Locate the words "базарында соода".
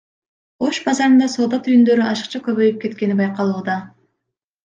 0.85-1.59